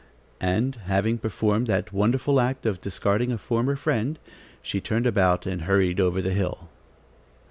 and 0.39 0.77
having 0.87 1.19
performed 1.19 1.67
that 1.67 1.93
wonderful 1.93 2.39
act 2.39 2.65
of 2.65 2.81
discarding 2.81 3.31
a 3.31 3.37
former 3.37 3.75
friend, 3.75 4.17
she 4.63 4.81
turned 4.81 5.05
about 5.05 5.45
and 5.45 5.61
hurried 5.65 5.99
over 5.99 6.23
the 6.23 6.33
hill. 6.33 6.69